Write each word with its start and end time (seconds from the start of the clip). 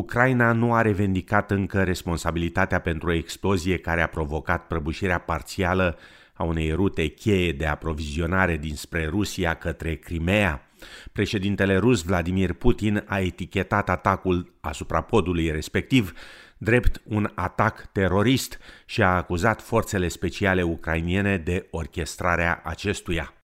Ucraina 0.00 0.52
nu 0.52 0.74
a 0.74 0.82
revendicat 0.82 1.50
încă 1.50 1.82
responsabilitatea 1.82 2.78
pentru 2.80 3.08
o 3.08 3.12
explozie 3.12 3.78
care 3.78 4.02
a 4.02 4.06
provocat 4.06 4.66
prăbușirea 4.66 5.18
parțială 5.18 5.98
a 6.32 6.44
unei 6.44 6.72
rute 6.72 7.06
cheie 7.06 7.52
de 7.52 7.66
aprovizionare 7.66 8.56
dinspre 8.56 9.06
Rusia 9.06 9.54
către 9.54 9.94
Crimea. 9.94 10.70
Președintele 11.12 11.76
rus 11.76 12.02
Vladimir 12.02 12.52
Putin 12.52 13.04
a 13.06 13.18
etichetat 13.18 13.88
atacul 13.88 14.52
asupra 14.60 15.00
podului 15.00 15.50
respectiv 15.50 16.12
drept 16.62 17.00
un 17.04 17.30
atac 17.34 17.88
terorist 17.92 18.58
și 18.84 19.02
a 19.02 19.16
acuzat 19.16 19.62
forțele 19.62 20.08
speciale 20.08 20.62
ucrainiene 20.62 21.36
de 21.36 21.66
orchestrarea 21.70 22.60
acestuia. 22.64 23.34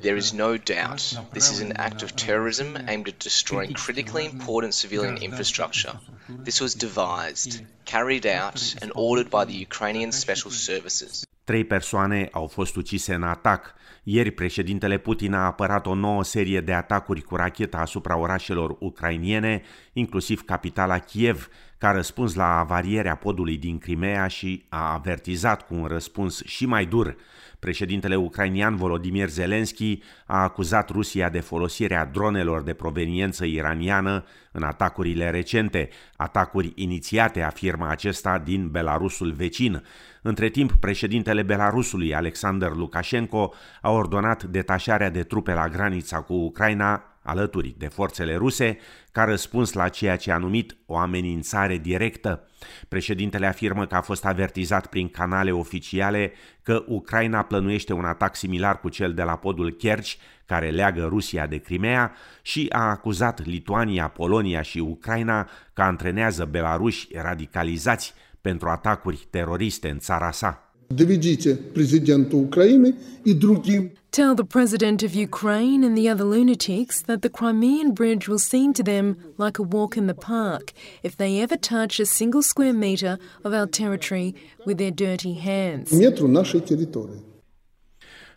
There 0.00 0.16
is 0.16 0.32
no 0.32 0.46
doubt 0.46 1.00
this 1.32 1.50
is 1.50 1.60
an 1.60 1.72
act 1.76 2.02
of 2.02 2.10
terrorism 2.10 2.66
aimed 2.86 3.08
at 3.08 3.22
destroying 3.22 3.72
critically 3.72 4.24
important 4.24 4.72
civilian 4.72 5.16
infrastructure. 5.20 6.00
This 6.42 6.60
was 6.60 6.74
devised, 6.74 7.64
carried 7.84 8.26
out, 8.26 8.60
and 8.80 8.90
ordered 8.94 9.28
by 9.28 9.52
the 9.52 9.58
Ukrainian 9.60 10.10
Special 10.10 10.50
Services. 10.50 11.22
Trei 11.44 11.64
persoane 11.64 12.28
au 12.32 12.46
fost 12.46 12.76
ucise 12.76 13.14
în 13.14 13.22
atac. 13.22 13.74
Ieri, 14.02 14.30
președintele 14.30 14.98
Putin 14.98 15.32
a 15.32 15.44
apărat 15.44 15.86
o 15.86 15.94
nouă 15.94 16.24
serie 16.24 16.60
de 16.60 16.72
atacuri 16.72 17.20
cu 17.20 17.36
racheta 17.36 17.78
asupra 17.78 18.16
orașelor 18.16 18.76
ucrainiene, 18.78 19.62
inclusiv 19.92 20.44
capitala 20.44 20.98
Kiev, 20.98 21.48
ca 21.78 21.90
răspuns 21.90 22.34
la 22.34 22.58
avarierea 22.58 23.14
podului 23.14 23.56
din 23.56 23.78
Crimea 23.78 24.26
și 24.26 24.64
a 24.68 24.92
avertizat 24.92 25.66
cu 25.66 25.74
un 25.74 25.84
răspuns 25.84 26.44
și 26.44 26.66
mai 26.66 26.86
dur. 26.86 27.16
Președintele 27.58 28.16
ucrainian 28.16 28.76
Volodymyr 28.76 29.28
Zelensky 29.28 30.02
a 30.26 30.42
acuzat 30.42 30.90
Rusia 30.90 31.28
de 31.28 31.40
folosirea 31.40 32.04
dronelor 32.04 32.62
de 32.62 32.72
proveniență 32.72 33.44
iraniană 33.44 34.24
în 34.52 34.62
atacurile 34.62 35.30
recente, 35.30 35.88
atacuri 36.16 36.72
inițiate, 36.74 37.42
afirmă 37.42 37.88
acesta, 37.88 38.38
din 38.38 38.68
Belarusul 38.68 39.32
vecin. 39.32 39.82
Între 40.28 40.48
timp, 40.48 40.72
președintele 40.72 41.42
Belarusului, 41.42 42.14
Alexander 42.14 42.70
Lukashenko, 42.70 43.54
a 43.82 43.90
ordonat 43.90 44.42
detașarea 44.42 45.10
de 45.10 45.22
trupe 45.22 45.52
la 45.52 45.68
granița 45.68 46.20
cu 46.20 46.32
Ucraina 46.32 47.02
alături 47.22 47.74
de 47.78 47.86
forțele 47.86 48.36
ruse, 48.36 48.78
ca 49.12 49.24
răspuns 49.24 49.72
la 49.72 49.88
ceea 49.88 50.16
ce 50.16 50.32
a 50.32 50.38
numit 50.38 50.76
o 50.86 50.96
amenințare 50.96 51.76
directă. 51.76 52.48
Președintele 52.88 53.46
afirmă 53.46 53.86
că 53.86 53.94
a 53.94 54.00
fost 54.00 54.24
avertizat 54.24 54.86
prin 54.86 55.08
canale 55.08 55.50
oficiale 55.50 56.32
că 56.62 56.84
Ucraina 56.86 57.42
plănuiește 57.42 57.92
un 57.92 58.04
atac 58.04 58.36
similar 58.36 58.80
cu 58.80 58.88
cel 58.88 59.14
de 59.14 59.22
la 59.22 59.36
podul 59.36 59.70
Kerch, 59.70 60.12
care 60.46 60.70
leagă 60.70 61.06
Rusia 61.06 61.46
de 61.46 61.58
Crimea, 61.58 62.12
și 62.42 62.66
a 62.72 62.88
acuzat 62.88 63.46
Lituania, 63.46 64.08
Polonia 64.08 64.62
și 64.62 64.78
Ucraina 64.78 65.48
că 65.72 65.82
antrenează 65.82 66.44
belaruși 66.44 67.08
radicalizați 67.14 68.14
pentru 68.41 68.67
atacuri 68.69 69.27
teroriste 69.29 69.89
în 69.89 69.99
țara 69.99 70.31
sa. 70.31 70.73
Доведите 70.87 71.55
президенту 71.55 72.37
Украины 72.37 72.93
и 73.23 73.33
другим. 73.33 73.91
Tell 74.09 74.35
the 74.35 74.45
president 74.45 75.01
of 75.01 75.15
Ukraine 75.15 75.83
and 75.83 75.97
the 75.97 76.07
other 76.11 76.25
lunatics 76.35 77.01
that 77.01 77.21
the 77.21 77.29
Crimean 77.39 77.93
Bridge 77.93 78.27
will 78.27 78.43
seem 78.53 78.71
to 78.73 78.83
them 78.83 79.05
like 79.37 79.57
a 79.57 79.67
walk 79.75 79.95
in 79.95 80.05
the 80.05 80.19
park 80.35 80.65
if 81.01 81.13
they 81.15 81.41
ever 81.41 81.57
touch 81.57 81.99
a 81.99 82.05
single 82.05 82.43
square 82.51 82.73
meter 82.73 83.17
of 83.43 83.51
our 83.53 83.67
territory 83.81 84.35
with 84.65 84.77
their 84.77 84.91
dirty 84.91 85.33
hands. 85.49 85.91
Метру 85.91 86.27
нашей 86.27 86.61
территории. 86.61 87.21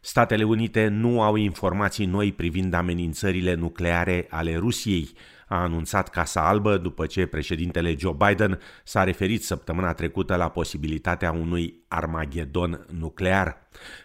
Statele 0.01 0.45
Unite 0.45 0.89
nu 0.89 1.23
au 1.23 1.35
informații 1.35 2.07
noi 2.07 2.33
privind 2.33 2.75
amenințările 2.75 3.55
nucleare 3.55 4.27
ale 4.31 4.57
Rusiei, 4.57 5.11
a 5.52 5.62
anunțat 5.62 6.10
Casa 6.10 6.48
Albă 6.48 6.78
după 6.78 7.06
ce 7.06 7.26
președintele 7.26 7.96
Joe 7.98 8.16
Biden 8.28 8.60
s-a 8.84 9.04
referit 9.04 9.44
săptămâna 9.44 9.94
trecută 9.94 10.36
la 10.36 10.50
posibilitatea 10.50 11.32
unui 11.32 11.84
Armagedon 11.88 12.86
nuclear. 13.00 13.58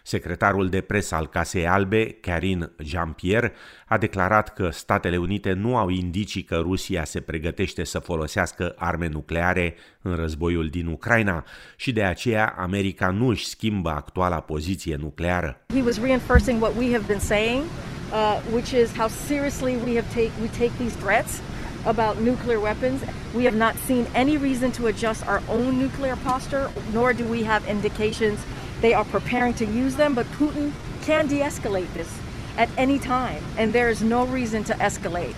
Secretarul 0.03 0.69
de 0.69 0.81
presă 0.81 1.15
al 1.15 1.27
Casei 1.27 1.67
Albe, 1.67 2.11
Karine 2.11 2.71
Jean-Pierre, 2.77 3.53
a 3.85 3.97
declarat 3.97 4.53
că 4.53 4.69
Statele 4.69 5.17
Unite 5.17 5.53
nu 5.53 5.77
au 5.77 5.89
indicii 5.89 6.43
că 6.43 6.55
Rusia 6.55 7.03
se 7.03 7.19
pregătește 7.19 7.83
să 7.83 7.99
folosească 7.99 8.73
arme 8.77 9.07
nucleare 9.07 9.75
în 10.01 10.15
războiul 10.15 10.67
din 10.67 10.87
Ucraina 10.87 11.43
și 11.75 11.91
de 11.91 12.03
aceea 12.03 12.55
America 12.57 13.09
nu 13.09 13.27
își 13.27 13.45
schimbă 13.45 13.89
actuala 13.89 14.39
poziție 14.39 14.95
nucleară. 14.95 15.61
He 15.73 15.81
was 15.81 16.01
reinforcing 16.01 16.61
what 16.61 16.75
we 16.77 16.91
have 16.91 17.03
been 17.07 17.19
saying 17.19 17.63
uh, 18.11 18.39
which 18.51 18.73
is 18.73 18.91
how 18.91 19.07
seriously 19.07 19.77
we 19.77 19.95
have 19.95 20.11
take 20.13 20.31
we 20.41 20.47
take 20.49 20.77
these 20.77 20.95
threats 20.95 21.41
about 21.85 22.19
nuclear 22.21 22.59
weapons. 22.59 23.01
We 23.33 23.45
have 23.45 23.55
not 23.55 23.75
seen 23.87 24.07
any 24.13 24.37
reason 24.37 24.71
to 24.73 24.87
adjust 24.87 25.25
our 25.27 25.41
own 25.49 25.79
nuclear 25.79 26.15
posture, 26.15 26.69
nor 26.93 27.13
do 27.13 27.25
we 27.25 27.43
have 27.43 27.65
indications 27.67 28.39
they 28.81 28.93
are 28.93 29.05
preparing 29.05 29.53
to 29.55 29.65
use 29.65 29.95
them. 29.95 30.13
But 30.13 30.25
Putin 30.37 30.71
can 31.05 31.27
de-escalate 31.27 31.91
this 31.93 32.11
at 32.57 32.69
any 32.77 32.99
time, 32.99 33.41
and 33.57 33.73
there 33.73 33.89
is 33.89 34.01
no 34.01 34.25
reason 34.25 34.63
to 34.63 34.73
escalate. 34.85 35.35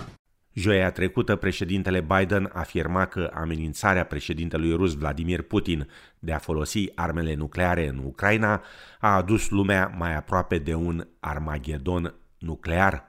Joia 0.52 0.90
trecută, 0.90 1.36
președintele 1.36 2.00
Biden 2.00 2.50
afirma 2.52 3.06
că 3.06 3.30
amenințarea 3.34 4.04
președintelui 4.04 4.76
rus 4.76 4.94
Vladimir 4.94 5.42
Putin 5.42 5.88
de 6.18 6.32
a 6.32 6.38
folosi 6.38 6.86
armele 6.94 7.34
nucleare 7.34 7.88
în 7.88 8.00
Ucraina 8.04 8.62
a 9.00 9.16
adus 9.16 9.50
lumea 9.50 9.94
mai 9.98 10.16
aproape 10.16 10.58
de 10.58 10.74
un 10.74 11.06
Armagedon 11.20 12.14
nuclear. 12.40 13.08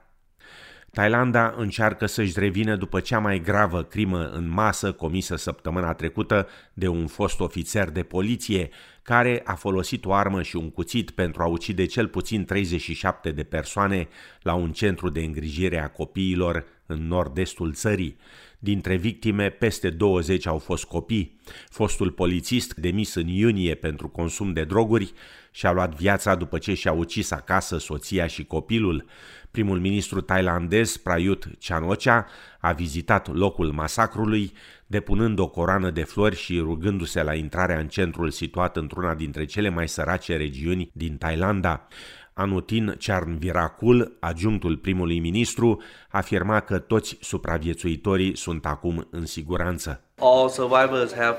Thailanda 0.90 1.54
încearcă 1.56 2.06
să-și 2.06 2.38
revină 2.38 2.76
după 2.76 3.00
cea 3.00 3.18
mai 3.18 3.40
gravă 3.40 3.82
crimă 3.82 4.28
în 4.28 4.48
masă 4.48 4.92
comisă 4.92 5.36
săptămâna 5.36 5.92
trecută 5.92 6.48
de 6.72 6.88
un 6.88 7.06
fost 7.06 7.40
ofițer 7.40 7.90
de 7.90 8.02
poliție 8.02 8.70
care 9.02 9.40
a 9.44 9.54
folosit 9.54 10.04
o 10.04 10.12
armă 10.12 10.42
și 10.42 10.56
un 10.56 10.70
cuțit 10.70 11.10
pentru 11.10 11.42
a 11.42 11.46
ucide 11.46 11.84
cel 11.86 12.08
puțin 12.08 12.44
37 12.44 13.30
de 13.30 13.42
persoane 13.42 14.08
la 14.42 14.54
un 14.54 14.72
centru 14.72 15.08
de 15.08 15.20
îngrijire 15.20 15.82
a 15.82 15.88
copiilor 15.90 16.64
în 16.86 17.06
nord-estul 17.06 17.72
țării. 17.72 18.16
Dintre 18.58 18.96
victime, 18.96 19.48
peste 19.48 19.90
20 19.90 20.46
au 20.46 20.58
fost 20.58 20.84
copii. 20.84 21.40
Fostul 21.68 22.10
polițist, 22.10 22.74
demis 22.74 23.14
în 23.14 23.26
iunie 23.26 23.74
pentru 23.74 24.08
consum 24.08 24.52
de 24.52 24.64
droguri, 24.64 25.12
și-a 25.54 25.72
luat 25.72 25.94
viața 25.94 26.34
după 26.34 26.58
ce 26.58 26.74
și-a 26.74 26.92
ucis 26.92 27.30
acasă 27.30 27.78
soția 27.78 28.26
și 28.26 28.44
copilul. 28.44 29.04
Primul 29.50 29.78
ministru 29.78 30.20
thailandez, 30.20 30.96
Prayut 30.96 31.44
Chanocha, 31.60 32.26
a 32.60 32.72
vizitat 32.72 33.34
locul 33.34 33.72
masacrului, 33.72 34.52
depunând 34.86 35.38
o 35.38 35.48
coroană 35.48 35.90
de 35.90 36.02
flori 36.02 36.36
și 36.36 36.58
rugându-se 36.58 37.22
la 37.22 37.34
intrarea 37.34 37.78
în 37.78 37.88
centrul 37.88 38.30
situat 38.30 38.76
într-una 38.76 39.14
dintre 39.14 39.44
cele 39.44 39.68
mai 39.68 39.88
sărace 39.88 40.36
regiuni 40.36 40.90
din 40.92 41.16
Thailanda. 41.16 41.86
Anutin 42.34 42.96
Charnviracul, 42.98 44.16
adjunctul 44.20 44.76
primului 44.76 45.18
ministru, 45.18 45.82
afirma 46.08 46.60
că 46.60 46.78
toți 46.78 47.16
supraviețuitorii 47.20 48.36
sunt 48.36 48.66
acum 48.66 49.06
în 49.10 49.26
siguranță. 49.26 50.04
All 50.18 50.48
survivors 50.48 51.14
have 51.14 51.38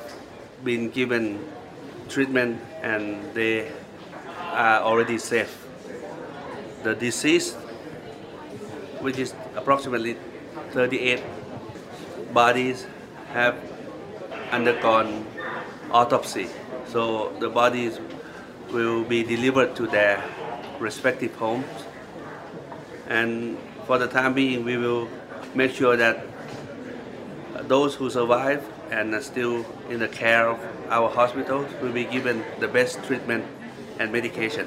been 0.63 0.91
given 0.91 1.35
treatment 2.07 2.55
and 2.83 3.15
they 3.33 3.63
are 4.53 4.81
already 4.81 5.17
safe. 5.17 5.65
The 6.83 6.95
deceased, 6.95 7.55
which 9.01 9.17
is 9.17 9.33
approximately 9.55 10.17
38 10.71 11.23
bodies, 12.33 12.85
have 13.33 13.55
undergone 14.51 15.25
autopsy. 15.91 16.47
So 16.87 17.33
the 17.39 17.49
bodies 17.49 17.99
will 18.71 19.03
be 19.03 19.23
delivered 19.23 19.75
to 19.77 19.87
their 19.87 20.23
respective 20.79 21.33
homes. 21.35 21.65
And 23.07 23.57
for 23.85 23.97
the 23.97 24.07
time 24.07 24.33
being, 24.33 24.63
we 24.63 24.77
will 24.77 25.09
make 25.53 25.71
sure 25.71 25.97
that 25.97 26.25
those 27.67 27.95
who 27.95 28.09
survive 28.09 28.63
and 28.91 29.13
are 29.13 29.21
still 29.21 29.65
in 29.89 29.99
the 29.99 30.07
care 30.07 30.49
of 30.49 30.59
our 30.89 31.09
hospitals 31.09 31.71
will 31.81 31.91
be 31.91 32.03
given 32.03 32.43
the 32.59 32.67
best 32.67 33.03
treatment 33.03 33.45
and 33.99 34.11
medication. 34.11 34.65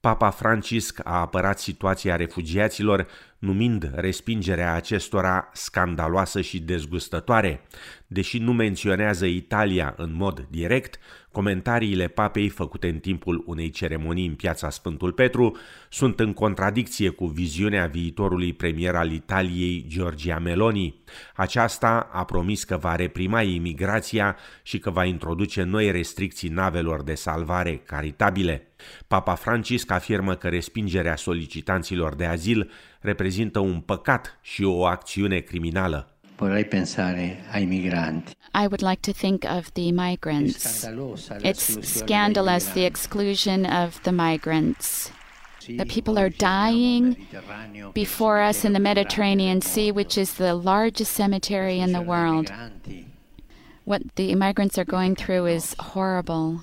Papa 0.00 0.30
Francisc 0.30 1.00
a 1.04 1.20
apărat 1.20 1.58
situația 1.58 2.16
refugiaților, 2.16 3.06
numind 3.38 3.90
respingerea 3.94 4.74
acestora 4.74 5.48
scandaloasă 5.52 6.40
și 6.40 6.58
dezgustătoare. 6.60 7.60
Deși 8.06 8.38
nu 8.38 8.52
menționează 8.52 9.26
Italia 9.26 9.94
în 9.96 10.14
mod 10.14 10.46
direct, 10.50 10.98
comentariile 11.32 12.08
papei 12.08 12.48
făcute 12.48 12.88
în 12.88 12.98
timpul 12.98 13.42
unei 13.46 13.70
ceremonii 13.70 14.26
în 14.26 14.34
piața 14.34 14.70
Sfântul 14.70 15.12
Petru 15.12 15.56
sunt 15.90 16.20
în 16.20 16.32
contradicție 16.32 17.08
cu 17.08 17.26
viziunea 17.26 17.86
viitorului 17.86 18.52
premier 18.52 18.94
al 18.94 19.12
Italiei, 19.12 19.84
Giorgia 19.88 20.38
Meloni. 20.38 21.02
Aceasta 21.34 22.08
a 22.12 22.24
promis 22.24 22.64
că 22.64 22.76
va 22.76 22.96
reprima 22.96 23.42
imigrația 23.42 24.36
și 24.62 24.78
că 24.78 24.90
va 24.90 25.04
introduce 25.04 25.62
noi 25.62 25.90
restricții 25.90 26.48
navelor 26.48 27.02
de 27.02 27.14
salvare 27.14 27.76
caritabile. 27.76 28.72
Papa 29.06 29.34
Francisc 29.34 29.90
afirmă 29.90 30.34
că 30.34 30.48
respingerea 30.48 31.16
solicitanților 31.16 32.14
de 32.14 32.24
azil 32.24 32.70
reprezintă 33.00 33.58
un 33.58 33.80
păcat 33.80 34.38
și 34.42 34.64
o 34.64 34.86
acțiune 34.86 35.38
criminală. 35.38 36.12
vorrei 36.38 36.64
pensare 36.64 37.36
ai 37.52 37.64
migranti. 37.64 38.36
I 38.54 38.66
would 38.66 38.82
like 38.82 39.00
to 39.00 39.12
think 39.12 39.44
of 39.58 39.70
the 39.72 39.90
migrants. 39.92 40.88
It's 41.42 41.78
scandalous 41.80 42.64
the 42.64 42.84
exclusion 42.84 43.64
of 43.64 44.00
the 44.00 44.12
migrants. 44.12 45.12
The 45.76 45.84
people 45.84 46.18
are 46.18 46.30
dying 46.30 47.16
before 47.92 48.40
us 48.48 48.62
in 48.62 48.72
the 48.72 48.80
Mediterranean 48.80 49.60
Sea, 49.60 49.90
which 49.90 50.16
is 50.16 50.32
the 50.32 50.54
largest 50.54 51.12
cemetery 51.12 51.78
in 51.78 51.92
the 51.92 52.00
world. 52.00 52.50
What 53.84 54.02
the 54.14 54.30
immigrants 54.30 54.78
are 54.78 54.86
going 54.86 55.14
through 55.14 55.46
is 55.46 55.74
horrible. 55.78 56.60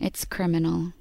It's 0.00 0.24
criminal. 0.24 0.92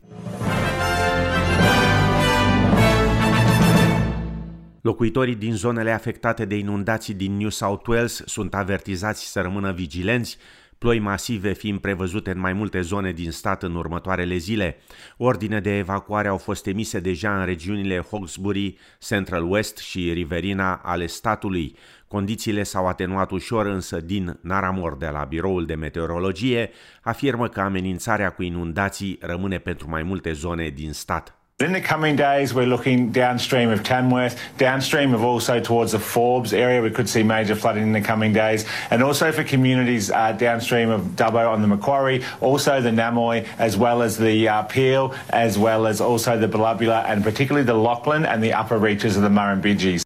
Locuitorii 4.85 5.35
din 5.35 5.55
zonele 5.55 5.91
afectate 5.91 6.45
de 6.45 6.55
inundații 6.55 7.13
din 7.13 7.37
New 7.37 7.49
South 7.49 7.87
Wales 7.87 8.21
sunt 8.25 8.55
avertizați 8.55 9.31
să 9.31 9.41
rămână 9.41 9.71
vigilenți, 9.71 10.37
ploi 10.77 10.99
masive 10.99 11.53
fiind 11.53 11.79
prevăzute 11.79 12.31
în 12.31 12.39
mai 12.39 12.53
multe 12.53 12.81
zone 12.81 13.11
din 13.11 13.31
stat 13.31 13.63
în 13.63 13.75
următoarele 13.75 14.37
zile. 14.37 14.77
Ordine 15.17 15.59
de 15.59 15.77
evacuare 15.77 16.27
au 16.27 16.37
fost 16.37 16.65
emise 16.65 16.99
deja 16.99 17.39
în 17.39 17.45
regiunile 17.45 18.05
Hawkesbury, 18.11 18.77
Central 18.99 19.51
West 19.51 19.77
și 19.77 20.13
Riverina 20.13 20.75
ale 20.75 21.05
statului. 21.05 21.75
Condițiile 22.07 22.63
s-au 22.63 22.87
atenuat 22.87 23.31
ușor, 23.31 23.65
însă 23.65 23.99
din 23.99 24.37
Naramor 24.41 24.97
de 24.97 25.07
la 25.07 25.23
Biroul 25.23 25.65
de 25.65 25.75
Meteorologie 25.75 26.69
afirmă 27.01 27.47
că 27.47 27.59
amenințarea 27.59 28.29
cu 28.29 28.43
inundații 28.43 29.17
rămâne 29.21 29.57
pentru 29.57 29.89
mai 29.89 30.03
multe 30.03 30.31
zone 30.31 30.69
din 30.69 30.93
stat. 30.93 31.39
In 31.59 31.71
the 31.71 31.79
coming 31.79 32.17
days, 32.17 32.53
we're 32.53 32.65
looking 32.65 33.13
downstream 33.13 33.69
of 33.69 33.81
Tamworth, 33.81 34.37
downstream 34.57 35.13
of 35.13 35.23
also 35.23 35.61
towards 35.61 35.93
the 35.93 35.99
Forbes 35.99 36.51
area. 36.51 36.81
We 36.81 36.91
could 36.91 37.07
see 37.07 37.23
major 37.23 37.55
flooding 37.55 37.83
in 37.83 37.93
the 37.93 38.01
coming 38.01 38.33
days, 38.33 38.65
and 38.91 39.01
also 39.01 39.31
for 39.31 39.45
communities 39.45 40.11
uh, 40.11 40.33
downstream 40.33 40.89
of 40.89 41.15
Dubbo 41.15 41.49
on 41.49 41.61
the 41.61 41.67
Macquarie, 41.69 42.25
also 42.41 42.81
the 42.81 42.89
Namoy, 42.89 43.47
as 43.57 43.77
well 43.77 44.01
as 44.01 44.17
the 44.17 44.49
uh, 44.49 44.63
Peel, 44.63 45.15
as 45.29 45.57
well 45.57 45.87
as 45.87 46.01
also 46.01 46.37
the 46.37 46.49
Ballabula, 46.49 47.05
and 47.05 47.23
particularly 47.23 47.65
the 47.65 47.73
Lachlan 47.73 48.25
and 48.25 48.43
the 48.43 48.51
upper 48.51 48.77
reaches 48.77 49.15
of 49.15 49.23
the 49.23 49.29
Murrumbidgees. 49.29 50.03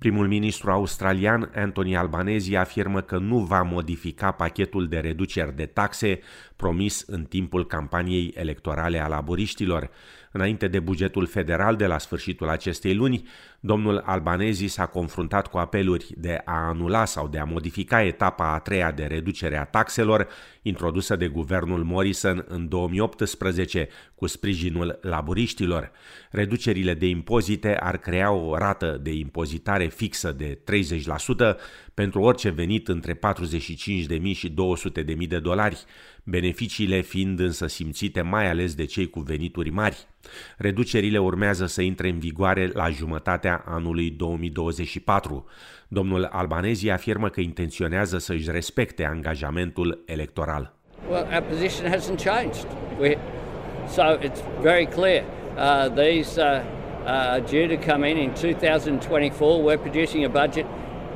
Primul 0.00 0.28
ministru 0.28 0.70
australian 0.70 1.50
Anthony 1.54 1.96
Albanese 1.96 2.56
afirmă 2.56 3.00
că 3.00 3.18
nu 3.18 3.38
va 3.38 3.62
modifica 3.62 4.30
pachetul 4.30 4.88
de 4.88 4.98
reduceri 4.98 5.56
de 5.56 5.66
taxe 5.66 6.18
promis 6.56 7.02
în 7.06 7.24
timpul 7.24 7.66
campaniei 7.66 8.32
electorale 8.36 8.98
a 8.98 9.08
laburiștilor. 9.08 9.90
Înainte 10.32 10.68
de 10.68 10.80
bugetul 10.80 11.26
federal 11.26 11.76
de 11.76 11.86
la 11.86 11.98
sfârșitul 11.98 12.48
acestei 12.48 12.94
luni, 12.94 13.28
domnul 13.60 14.02
Albanezi 14.04 14.66
s-a 14.66 14.86
confruntat 14.86 15.46
cu 15.46 15.58
apeluri 15.58 16.06
de 16.16 16.40
a 16.44 16.66
anula 16.66 17.04
sau 17.04 17.28
de 17.28 17.38
a 17.38 17.44
modifica 17.44 18.02
etapa 18.02 18.52
a 18.52 18.58
treia 18.58 18.90
de 18.90 19.04
reducere 19.04 19.56
a 19.56 19.64
taxelor 19.64 20.28
introdusă 20.62 21.16
de 21.16 21.28
guvernul 21.28 21.84
Morrison 21.84 22.44
în 22.48 22.68
2018 22.68 23.88
cu 24.14 24.26
sprijinul 24.26 24.98
laburiștilor. 25.02 25.92
Reducerile 26.30 26.94
de 26.94 27.06
impozite 27.06 27.76
ar 27.76 27.96
crea 27.96 28.32
o 28.32 28.56
rată 28.56 28.98
de 29.02 29.12
impozitare 29.12 29.86
fixă 29.86 30.32
de 30.32 30.58
30% 31.54 31.56
pentru 31.94 32.20
orice 32.20 32.48
venit 32.48 32.88
între 32.88 33.14
45.000 33.14 33.20
și 34.34 34.54
200.000 34.54 35.28
de 35.28 35.38
dolari, 35.38 35.84
beneficiile 36.24 37.00
fiind 37.00 37.40
însă 37.40 37.66
simțite 37.66 38.20
mai 38.20 38.48
ales 38.48 38.74
de 38.74 38.84
cei 38.84 39.10
cu 39.10 39.20
venituri 39.20 39.70
mari. 39.70 40.06
Reducerile 40.56 41.18
urmează 41.18 41.66
să 41.66 41.82
intre 41.82 42.08
în 42.08 42.18
vigoare 42.18 42.70
la 42.72 42.88
jumătatea 42.88 43.64
anului 43.66 44.10
2024. 44.10 45.46
Domnul 45.88 46.24
Albanezi 46.24 46.90
afirmă 46.90 47.28
că 47.28 47.40
intenționează 47.40 48.18
să 48.18 48.32
își 48.32 48.50
respecte 48.50 49.04
angajamentul 49.04 50.02
electoral. 50.06 50.74
Well, 51.08 51.26
our 51.32 51.42
position 51.42 51.90
hasn't 51.90 52.22
changed. 52.24 52.66
We, 52.98 53.16
so 53.88 54.02
it's 54.02 54.42
very 54.62 54.86
clear. 54.86 55.24
Uh, 55.56 55.88
these 55.94 56.40
uh, 56.40 56.62
are 57.04 57.40
due 57.40 57.66
to 57.66 57.92
come 57.92 58.10
in 58.10 58.16
in 58.16 58.32
2024. 58.34 59.62
We're 59.62 59.78
producing 59.78 60.24
a 60.24 60.28
budget 60.28 60.66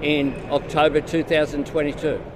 in 0.01 0.35
October 0.51 1.01
2022. 1.01 2.34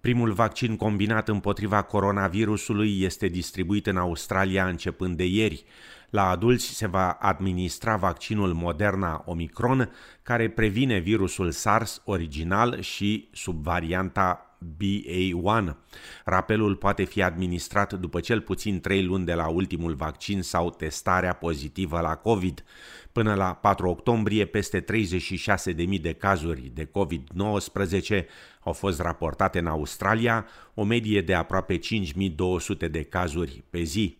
Primul 0.00 0.32
vaccin 0.32 0.76
combinat 0.76 1.28
împotriva 1.28 1.82
coronavirusului 1.82 3.02
este 3.02 3.28
distribuit 3.28 3.86
în 3.86 3.96
Australia 3.96 4.66
începând 4.66 5.16
de 5.16 5.24
ieri. 5.24 5.64
La 6.10 6.28
adulți 6.28 6.74
se 6.74 6.86
va 6.86 7.10
administra 7.10 7.96
vaccinul 7.96 8.52
Moderna 8.52 9.22
Omicron, 9.26 9.90
care 10.22 10.50
previne 10.50 10.98
virusul 10.98 11.50
SARS 11.50 12.02
original 12.04 12.80
și 12.80 13.28
subvarianta 13.32 14.49
BA1. 14.64 15.76
Rapelul 16.24 16.76
poate 16.76 17.04
fi 17.04 17.22
administrat 17.22 17.92
după 17.92 18.20
cel 18.20 18.40
puțin 18.40 18.80
3 18.80 19.04
luni 19.04 19.24
de 19.24 19.34
la 19.34 19.48
ultimul 19.48 19.94
vaccin 19.94 20.42
sau 20.42 20.70
testarea 20.70 21.32
pozitivă 21.32 22.00
la 22.00 22.14
COVID. 22.14 22.64
Până 23.12 23.34
la 23.34 23.54
4 23.54 23.88
octombrie, 23.88 24.44
peste 24.44 24.84
36.000 24.84 26.00
de 26.00 26.12
cazuri 26.12 26.70
de 26.74 26.88
COVID-19 26.88 28.24
au 28.60 28.72
fost 28.72 29.00
raportate 29.00 29.58
în 29.58 29.66
Australia, 29.66 30.46
o 30.74 30.84
medie 30.84 31.20
de 31.20 31.34
aproape 31.34 31.78
5.200 31.78 32.90
de 32.90 33.02
cazuri 33.02 33.64
pe 33.70 33.82
zi. 33.82 34.18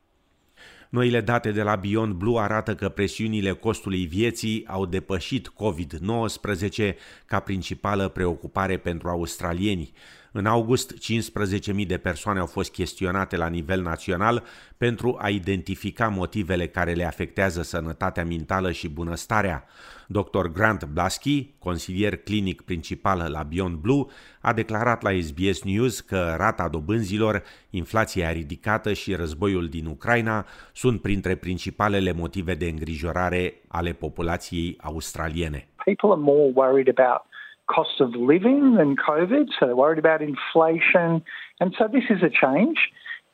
Noile 0.90 1.20
date 1.20 1.50
de 1.52 1.62
la 1.62 1.76
Beyond 1.76 2.12
Blue 2.12 2.40
arată 2.40 2.74
că 2.74 2.88
presiunile 2.88 3.52
costului 3.52 4.06
vieții 4.06 4.66
au 4.66 4.86
depășit 4.86 5.52
COVID-19 5.52 6.94
ca 7.26 7.40
principală 7.40 8.08
preocupare 8.08 8.76
pentru 8.76 9.08
australieni. 9.08 9.92
În 10.32 10.46
august, 10.46 10.94
15.000 10.94 11.86
de 11.86 11.98
persoane 11.98 12.38
au 12.38 12.46
fost 12.46 12.72
chestionate 12.72 13.36
la 13.36 13.46
nivel 13.46 13.82
național 13.82 14.42
pentru 14.76 15.16
a 15.20 15.28
identifica 15.28 16.08
motivele 16.08 16.66
care 16.66 16.92
le 16.92 17.04
afectează 17.04 17.62
sănătatea 17.62 18.24
mentală 18.24 18.72
și 18.72 18.88
bunăstarea. 18.88 19.64
Dr. 20.06 20.46
Grant 20.52 20.84
Blasky, 20.84 21.54
consilier 21.58 22.16
clinic 22.16 22.60
principal 22.60 23.30
la 23.30 23.42
Beyond 23.42 23.76
Blue, 23.76 24.04
a 24.40 24.52
declarat 24.52 25.02
la 25.02 25.10
SBS 25.20 25.62
News 25.62 26.00
că 26.00 26.34
rata 26.36 26.68
dobânzilor, 26.68 27.42
inflația 27.70 28.32
ridicată 28.32 28.92
și 28.92 29.14
războiul 29.14 29.68
din 29.68 29.86
Ucraina 29.86 30.46
sunt 30.72 31.00
printre 31.00 31.34
principalele 31.34 32.12
motive 32.12 32.54
de 32.54 32.66
îngrijorare 32.66 33.54
ale 33.68 33.92
populației 33.92 34.76
australiene. 34.80 35.68
People 35.84 36.10
are 36.10 36.20
more 36.20 36.52
worried 36.54 36.98
about 36.98 37.29
cost 37.74 38.00
of 38.00 38.14
living 38.14 38.74
than 38.76 38.96
COVID, 38.96 39.46
so 39.58 39.66
they're 39.66 39.76
worried 39.76 39.98
about 39.98 40.20
inflation. 40.22 41.22
And 41.60 41.74
so 41.78 41.88
this 41.88 42.04
is 42.10 42.22
a 42.22 42.30
change. 42.30 42.78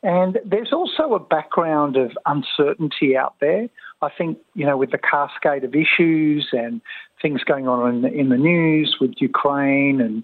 And 0.03 0.39
there's 0.45 0.73
also 0.73 1.15
a 1.15 1.19
background 1.19 1.97
of 1.97 2.11
uncertainty 2.27 3.17
out 3.17 3.35
there. 3.41 3.69
I 4.03 4.11
think, 4.17 4.39
you 4.55 4.67
know, 4.67 4.77
with 4.77 4.91
the 4.91 4.99
cascade 4.99 5.65
of 5.65 5.75
issues 5.75 6.49
and 6.53 6.81
things 7.23 7.43
going 7.45 7.67
on 7.67 7.95
in 7.95 8.03
the, 8.03 8.13
in 8.13 8.29
the 8.29 8.37
news 8.37 8.97
with 9.01 9.15
Ukraine 9.19 10.01
and, 10.01 10.23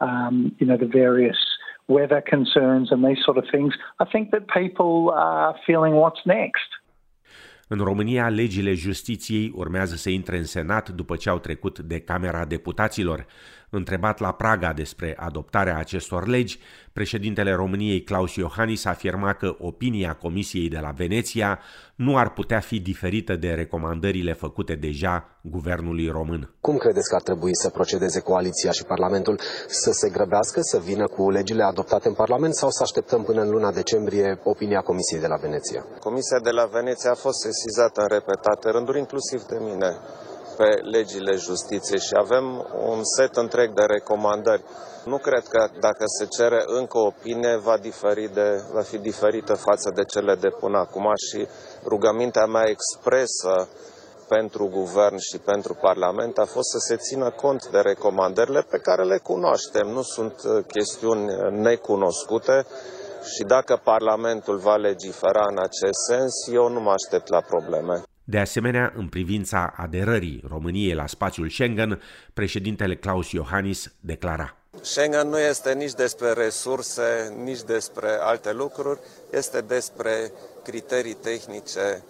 um, 0.00 0.54
you 0.58 0.66
know, 0.66 0.76
the 0.76 0.86
various 0.86 1.38
weather 1.88 2.20
concerns 2.20 2.92
and 2.92 3.04
these 3.04 3.24
sort 3.24 3.38
of 3.38 3.44
things, 3.50 3.74
I 3.98 4.04
think 4.04 4.30
that 4.30 4.48
people 4.48 5.10
are 5.14 5.56
feeling 5.66 5.94
what's 5.94 6.20
next. 6.26 6.68
În 7.68 7.78
România, 7.78 8.28
legile 8.28 8.74
justiției 8.74 9.52
urmează 9.54 9.96
să 9.96 10.10
intre 10.10 10.38
în 10.38 10.44
Senat 10.44 10.88
după 10.88 11.16
ce 11.16 11.28
au 11.28 11.38
trecut 11.38 11.78
de 11.78 12.00
Camera 12.00 12.44
Deputaților. 12.44 13.26
Întrebat 13.70 14.18
la 14.18 14.32
Praga 14.32 14.72
despre 14.72 15.16
adoptarea 15.18 15.78
acestor 15.78 16.26
legi, 16.26 16.58
președintele 16.92 17.52
României 17.52 18.02
Claus 18.02 18.34
Iohannis 18.34 18.84
afirma 18.84 19.32
că 19.32 19.56
opinia 19.58 20.12
Comisiei 20.12 20.68
de 20.68 20.78
la 20.78 20.90
Veneția 20.90 21.60
nu 21.96 22.16
ar 22.16 22.32
putea 22.32 22.60
fi 22.60 22.80
diferită 22.80 23.36
de 23.36 23.48
recomandările 23.48 24.32
făcute 24.32 24.74
deja 24.74 25.38
guvernului 25.42 26.08
român. 26.08 26.54
Cum 26.60 26.76
credeți 26.76 27.08
că 27.08 27.14
ar 27.14 27.22
trebui 27.22 27.54
să 27.56 27.70
procedeze 27.70 28.20
coaliția 28.20 28.70
și 28.70 28.84
Parlamentul 28.84 29.38
să 29.66 29.90
se 29.92 30.10
grăbească, 30.10 30.60
să 30.62 30.78
vină 30.78 31.06
cu 31.06 31.30
legile 31.30 31.62
adoptate 31.62 32.08
în 32.08 32.14
Parlament 32.14 32.54
sau 32.54 32.70
să 32.70 32.82
așteptăm 32.82 33.22
până 33.22 33.40
în 33.42 33.50
luna 33.50 33.72
decembrie 33.72 34.40
opinia 34.44 34.80
Comisiei 34.80 35.20
de 35.20 35.26
la 35.26 35.36
Veneția? 35.36 35.86
Comisia 36.00 36.38
de 36.42 36.50
la 36.50 36.64
Veneția 36.64 37.10
a 37.10 37.14
fost 37.14 37.38
sesizată 37.40 38.00
în 38.00 38.08
repetate 38.08 38.70
rânduri, 38.70 38.98
inclusiv 38.98 39.42
de 39.42 39.58
mine 39.60 39.90
pe 40.56 40.68
legile 40.82 41.34
justiției 41.36 42.00
și 42.00 42.14
avem 42.16 42.66
un 42.86 43.00
set 43.16 43.36
întreg 43.36 43.72
de 43.74 43.82
recomandări. 43.86 44.62
Nu 45.04 45.18
cred 45.18 45.42
că 45.48 45.68
dacă 45.80 46.04
se 46.18 46.26
cere 46.26 46.62
încă 46.66 46.98
o 46.98 47.06
opinie 47.06 47.56
va, 47.56 47.76
diferi 47.76 48.28
de, 48.28 48.62
va 48.72 48.80
fi 48.80 48.98
diferită 48.98 49.54
față 49.54 49.90
de 49.94 50.04
cele 50.04 50.34
de 50.34 50.48
până 50.48 50.78
acum 50.78 51.12
și 51.28 51.46
rugămintea 51.84 52.46
mea 52.46 52.68
expresă 52.68 53.68
pentru 54.28 54.66
guvern 54.68 55.16
și 55.18 55.38
pentru 55.38 55.74
Parlament 55.74 56.38
a 56.38 56.44
fost 56.44 56.68
să 56.70 56.78
se 56.78 56.96
țină 56.96 57.30
cont 57.30 57.66
de 57.66 57.78
recomandările 57.78 58.60
pe 58.70 58.78
care 58.78 59.04
le 59.04 59.18
cunoaștem. 59.18 59.86
Nu 59.86 60.02
sunt 60.02 60.34
uh, 60.44 60.64
chestiuni 60.66 61.26
necunoscute 61.50 62.66
și 63.34 63.42
dacă 63.42 63.80
Parlamentul 63.84 64.56
va 64.56 64.76
legifera 64.76 65.44
în 65.48 65.58
acest 65.58 65.98
sens, 66.08 66.32
eu 66.52 66.68
nu 66.68 66.80
mă 66.80 66.90
aștept 66.90 67.28
la 67.28 67.40
probleme. 67.40 68.02
De 68.24 68.38
asemenea, 68.38 68.92
în 68.96 69.08
privința 69.08 69.74
aderării 69.76 70.42
României 70.48 70.94
la 70.94 71.06
spațiul 71.06 71.48
Schengen, 71.48 72.02
președintele 72.34 72.96
Klaus 72.96 73.30
Iohannis 73.30 73.92
declara. 74.00 74.56
Schengen 74.80 75.28
nu 75.28 75.38
este 75.38 75.74
nici 75.74 75.92
despre 75.92 76.32
resurse, 76.32 77.34
nici 77.44 77.62
despre 77.62 78.08
alte 78.20 78.52
lucruri, 78.52 79.00
este 79.30 79.60
despre 79.60 80.32
criterii 80.62 81.14
tehnice 81.14 82.02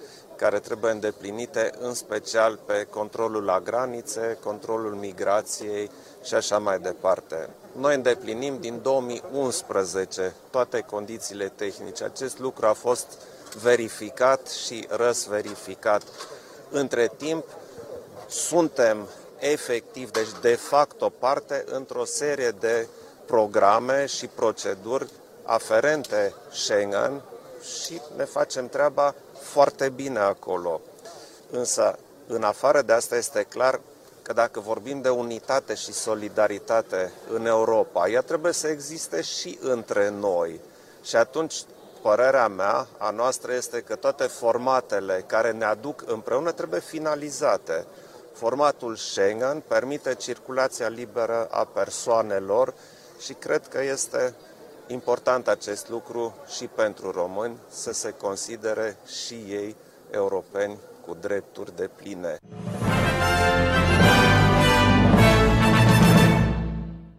care 0.44 0.58
trebuie 0.58 0.90
îndeplinite, 0.90 1.70
în 1.78 1.94
special 1.94 2.58
pe 2.66 2.86
controlul 2.90 3.44
la 3.44 3.60
granițe, 3.60 4.38
controlul 4.42 4.94
migrației 4.94 5.90
și 6.24 6.34
așa 6.34 6.58
mai 6.58 6.78
departe. 6.78 7.48
Noi 7.72 7.94
îndeplinim 7.94 8.58
din 8.60 8.82
2011 8.82 10.34
toate 10.50 10.80
condițiile 10.80 11.52
tehnice. 11.54 12.04
Acest 12.04 12.38
lucru 12.38 12.66
a 12.66 12.72
fost 12.72 13.06
verificat 13.62 14.48
și 14.48 14.86
răsverificat. 14.88 16.02
Între 16.70 17.10
timp, 17.16 17.44
suntem 18.28 19.08
efectiv, 19.38 20.10
deci 20.10 20.40
de 20.40 20.54
fapt 20.54 21.00
o 21.00 21.08
parte 21.08 21.64
într-o 21.66 22.04
serie 22.04 22.50
de 22.60 22.86
programe 23.26 24.06
și 24.06 24.26
proceduri 24.26 25.10
aferente 25.42 26.34
Schengen 26.50 27.22
și 27.84 28.00
ne 28.16 28.24
facem 28.24 28.68
treaba 28.68 29.14
foarte 29.44 29.88
bine 29.88 30.18
acolo. 30.18 30.80
Însă, 31.50 31.98
în 32.26 32.42
afară 32.42 32.82
de 32.82 32.92
asta, 32.92 33.16
este 33.16 33.42
clar 33.42 33.80
că 34.22 34.32
dacă 34.32 34.60
vorbim 34.60 35.00
de 35.00 35.08
unitate 35.08 35.74
și 35.74 35.92
solidaritate 35.92 37.12
în 37.28 37.46
Europa, 37.46 38.08
ea 38.08 38.20
trebuie 38.20 38.52
să 38.52 38.68
existe 38.68 39.20
și 39.20 39.58
între 39.60 40.08
noi. 40.08 40.60
Și 41.02 41.16
atunci, 41.16 41.54
părerea 42.02 42.48
mea, 42.48 42.86
a 42.98 43.10
noastră, 43.10 43.52
este 43.52 43.80
că 43.80 43.94
toate 43.94 44.24
formatele 44.24 45.24
care 45.26 45.52
ne 45.52 45.64
aduc 45.64 46.02
împreună 46.06 46.52
trebuie 46.52 46.80
finalizate. 46.80 47.86
Formatul 48.32 48.96
Schengen 48.96 49.62
permite 49.68 50.14
circulația 50.14 50.88
liberă 50.88 51.48
a 51.50 51.64
persoanelor 51.64 52.74
și 53.18 53.32
cred 53.32 53.68
că 53.68 53.82
este 53.82 54.34
important 54.88 55.46
acest 55.48 55.88
lucru 55.88 56.34
și 56.56 56.64
pentru 56.64 57.10
români 57.10 57.56
să 57.68 57.92
se 57.92 58.10
considere 58.10 58.96
și 59.24 59.34
ei 59.34 59.76
europeni 60.10 60.76
cu 61.06 61.16
drepturi 61.20 61.76
de 61.76 61.90
pline. 61.96 62.38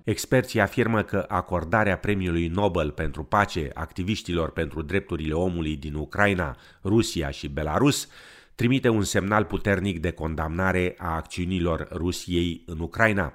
Experții 0.04 0.60
afirmă 0.60 1.04
că 1.04 1.26
acordarea 1.28 1.98
premiului 1.98 2.48
Nobel 2.48 2.92
pentru 2.92 3.24
pace 3.24 3.70
activiștilor 3.74 4.52
pentru 4.52 4.82
drepturile 4.82 5.34
omului 5.34 5.76
din 5.76 5.94
Ucraina, 5.94 6.58
Rusia 6.84 7.30
și 7.30 7.48
Belarus 7.48 8.08
trimite 8.56 8.90
un 8.90 9.04
semnal 9.04 9.44
puternic 9.44 10.00
de 10.00 10.12
condamnare 10.12 10.96
a 10.98 11.16
acțiunilor 11.16 11.88
Rusiei 11.92 12.64
în 12.66 12.80
Ucraina. 12.80 13.34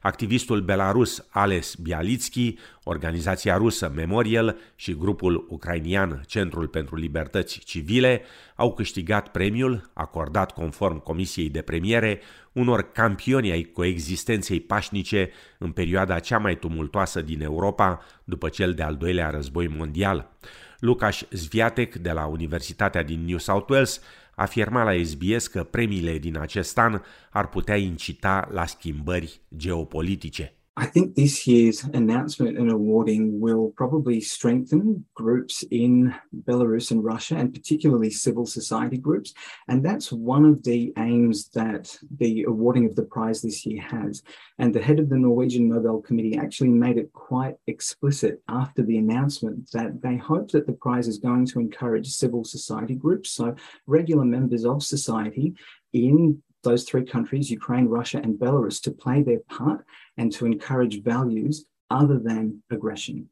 Activistul 0.00 0.60
belarus 0.60 1.26
Ales 1.30 1.74
Bialitski, 1.74 2.58
organizația 2.84 3.56
rusă 3.56 3.92
Memorial 3.94 4.56
și 4.76 4.94
grupul 4.94 5.46
ucrainian 5.48 6.22
Centrul 6.26 6.68
pentru 6.68 6.96
Libertăți 6.96 7.58
Civile 7.58 8.22
au 8.54 8.74
câștigat 8.74 9.28
premiul, 9.28 9.90
acordat 9.92 10.52
conform 10.52 10.98
Comisiei 10.98 11.48
de 11.48 11.62
Premiere, 11.62 12.20
unor 12.52 12.92
campioni 12.92 13.50
ai 13.50 13.62
coexistenței 13.62 14.60
pașnice 14.60 15.30
în 15.58 15.70
perioada 15.70 16.18
cea 16.18 16.38
mai 16.38 16.58
tumultoasă 16.58 17.20
din 17.20 17.42
Europa 17.42 18.00
după 18.24 18.48
cel 18.48 18.72
de-al 18.72 18.96
doilea 18.96 19.30
război 19.30 19.68
mondial. 19.68 20.30
Lukasz 20.78 21.26
Zviatek 21.30 21.94
de 21.94 22.10
la 22.10 22.26
Universitatea 22.26 23.02
din 23.02 23.24
New 23.24 23.38
South 23.38 23.70
Wales 23.70 24.00
afirma 24.40 24.82
la 24.82 25.04
SBS 25.04 25.46
că 25.46 25.64
premiile 25.64 26.18
din 26.18 26.38
acest 26.38 26.78
an 26.78 27.02
ar 27.30 27.48
putea 27.48 27.76
incita 27.76 28.48
la 28.52 28.66
schimbări 28.66 29.40
geopolitice. 29.56 30.59
I 30.76 30.86
think 30.86 31.14
this 31.14 31.46
year's 31.46 31.84
announcement 31.84 32.56
and 32.56 32.70
awarding 32.70 33.40
will 33.40 33.72
probably 33.76 34.20
strengthen 34.20 35.04
groups 35.14 35.64
in 35.70 36.14
Belarus 36.44 36.90
and 36.90 37.04
Russia, 37.04 37.36
and 37.36 37.52
particularly 37.52 38.10
civil 38.10 38.46
society 38.46 38.96
groups. 38.96 39.34
And 39.68 39.84
that's 39.84 40.12
one 40.12 40.44
of 40.44 40.62
the 40.62 40.92
aims 40.96 41.48
that 41.50 41.98
the 42.18 42.44
awarding 42.44 42.86
of 42.86 42.94
the 42.94 43.02
prize 43.02 43.42
this 43.42 43.66
year 43.66 43.82
has. 43.82 44.22
And 44.58 44.72
the 44.72 44.80
head 44.80 45.00
of 45.00 45.08
the 45.08 45.18
Norwegian 45.18 45.68
Nobel 45.68 46.00
Committee 46.00 46.38
actually 46.38 46.70
made 46.70 46.98
it 46.98 47.12
quite 47.12 47.56
explicit 47.66 48.40
after 48.48 48.82
the 48.82 48.96
announcement 48.96 49.70
that 49.72 50.00
they 50.00 50.16
hope 50.16 50.52
that 50.52 50.66
the 50.66 50.72
prize 50.72 51.08
is 51.08 51.18
going 51.18 51.46
to 51.46 51.60
encourage 51.60 52.06
civil 52.08 52.44
society 52.44 52.94
groups, 52.94 53.30
so 53.30 53.54
regular 53.86 54.24
members 54.24 54.64
of 54.64 54.82
society 54.82 55.54
in 55.92 56.40
those 56.62 56.84
three 56.84 57.04
countries, 57.04 57.50
Ukraine, 57.50 57.86
Russia, 57.86 58.20
and 58.22 58.38
Belarus, 58.38 58.82
to 58.82 58.90
play 58.90 59.22
their 59.22 59.40
part 59.48 59.84
and 60.16 60.30
to 60.32 60.46
encourage 60.46 61.02
values 61.02 61.66
other 61.90 62.18
than 62.18 62.62
aggression. 62.70 63.28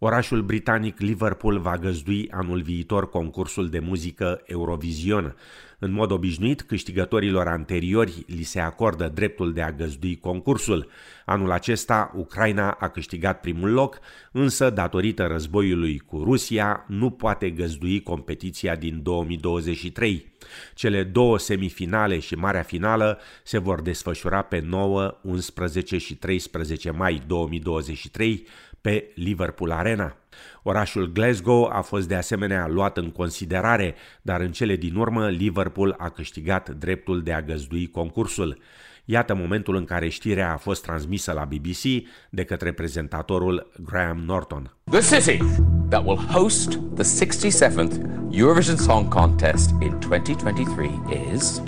Orașul 0.00 0.42
britanic 0.42 1.00
Liverpool 1.00 1.58
va 1.58 1.76
găzdui 1.76 2.28
anul 2.30 2.60
viitor 2.60 3.08
concursul 3.08 3.68
de 3.68 3.78
muzică 3.78 4.42
Eurovision. 4.44 5.36
În 5.78 5.92
mod 5.92 6.10
obișnuit, 6.10 6.62
câștigătorilor 6.62 7.46
anteriori 7.46 8.24
li 8.26 8.42
se 8.42 8.60
acordă 8.60 9.10
dreptul 9.14 9.52
de 9.52 9.62
a 9.62 9.72
găzdui 9.72 10.16
concursul. 10.16 10.88
Anul 11.24 11.50
acesta, 11.50 12.12
Ucraina 12.14 12.70
a 12.70 12.88
câștigat 12.88 13.40
primul 13.40 13.70
loc, 13.72 13.98
însă, 14.32 14.70
datorită 14.70 15.26
războiului 15.26 15.98
cu 15.98 16.22
Rusia, 16.24 16.84
nu 16.88 17.10
poate 17.10 17.50
găzdui 17.50 18.02
competiția 18.02 18.76
din 18.76 19.02
2023. 19.02 20.36
Cele 20.74 21.02
două 21.02 21.38
semifinale 21.38 22.18
și 22.18 22.34
marea 22.34 22.62
finală 22.62 23.18
se 23.44 23.58
vor 23.58 23.80
desfășura 23.82 24.42
pe 24.42 24.60
9, 24.60 25.18
11 25.22 25.98
și 25.98 26.14
13 26.14 26.90
mai 26.90 27.22
2023 27.26 28.46
pe 28.80 29.10
Liverpool 29.14 29.70
Arena. 29.70 30.16
Orașul 30.62 31.12
Glasgow 31.12 31.70
a 31.72 31.80
fost 31.80 32.08
de 32.08 32.14
asemenea 32.14 32.66
luat 32.68 32.96
în 32.96 33.10
considerare, 33.10 33.94
dar 34.22 34.40
în 34.40 34.52
cele 34.52 34.76
din 34.76 34.94
urmă 34.94 35.28
Liverpool 35.28 35.94
a 35.98 36.08
câștigat 36.08 36.70
dreptul 36.70 37.22
de 37.22 37.32
a 37.32 37.42
găzdui 37.42 37.90
concursul. 37.90 38.58
Iată 39.04 39.34
momentul 39.34 39.74
în 39.74 39.84
care 39.84 40.08
știrea 40.08 40.52
a 40.52 40.56
fost 40.56 40.82
transmisă 40.82 41.32
la 41.32 41.44
BBC 41.44 42.08
de 42.30 42.44
către 42.44 42.72
prezentatorul 42.72 43.70
Graham 43.84 44.18
Norton. 44.26 44.76
The 44.90 45.20
city 45.20 45.44
that 45.88 46.04
will 46.04 46.16
host 46.16 46.78
the 46.94 47.26
67th 47.26 47.92
Eurovision 48.30 48.76
Song 48.76 49.08
Contest 49.08 49.70
in 49.80 49.98
2023 50.08 50.90
is 51.34 51.62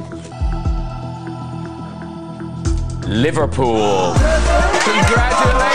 Liverpool. 3.06 4.14
Congratulations! 4.84 5.69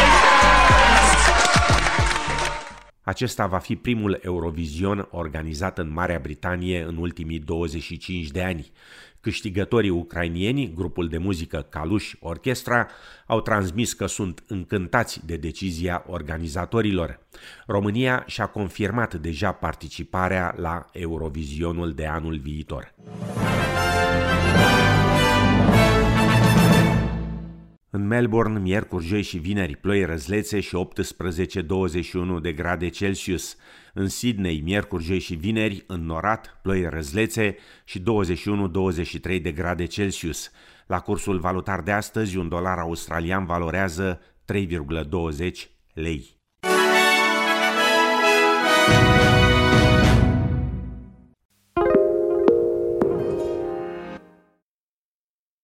Acesta 3.05 3.47
va 3.47 3.57
fi 3.57 3.75
primul 3.75 4.19
Eurovision 4.21 5.07
organizat 5.11 5.77
în 5.77 5.91
Marea 5.91 6.19
Britanie 6.19 6.83
în 6.83 6.97
ultimii 6.97 7.39
25 7.39 8.27
de 8.27 8.43
ani. 8.43 8.71
Câștigătorii 9.19 9.89
ucrainieni, 9.89 10.73
grupul 10.75 11.07
de 11.07 11.17
muzică 11.17 11.67
Kalush 11.69 12.11
Orchestra, 12.19 12.87
au 13.25 13.41
transmis 13.41 13.93
că 13.93 14.05
sunt 14.05 14.43
încântați 14.47 15.25
de 15.25 15.35
decizia 15.35 16.03
organizatorilor. 16.07 17.19
România 17.67 18.23
și-a 18.27 18.45
confirmat 18.45 19.13
deja 19.13 19.51
participarea 19.51 20.55
la 20.57 20.85
Eurovisionul 20.91 21.93
de 21.93 22.05
anul 22.05 22.37
viitor. 22.37 22.93
În 27.95 28.07
Melbourne, 28.07 28.59
miercuri, 28.59 29.05
joi 29.05 29.21
și 29.21 29.37
vineri, 29.37 29.75
ploi 29.75 30.05
răzlețe 30.05 30.59
și 30.59 30.77
18-21 32.37 32.41
de 32.41 32.53
grade 32.53 32.89
Celsius. 32.89 33.57
În 33.93 34.07
Sydney, 34.07 34.61
miercuri, 34.63 35.03
joi 35.03 35.19
și 35.19 35.35
vineri, 35.35 35.83
în 35.87 36.05
norat, 36.05 36.59
ploi 36.61 36.89
răzlețe 36.89 37.57
și 37.83 37.99
21-23 37.99 39.41
de 39.41 39.51
grade 39.51 39.85
Celsius. 39.85 40.51
La 40.87 40.99
cursul 40.99 41.39
valutar 41.39 41.81
de 41.81 41.91
astăzi, 41.91 42.37
un 42.37 42.49
dolar 42.49 42.77
australian 42.77 43.45
valorează 43.45 44.19
3,20 44.53 44.59
lei. 45.93 46.37